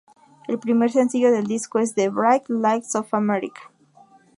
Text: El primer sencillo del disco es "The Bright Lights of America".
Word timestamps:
El 0.47 0.57
primer 0.57 0.89
sencillo 0.91 1.31
del 1.31 1.45
disco 1.45 1.77
es 1.77 1.93
"The 1.93 2.09
Bright 2.09 2.49
Lights 2.49 2.95
of 2.95 3.13
America". 3.13 3.61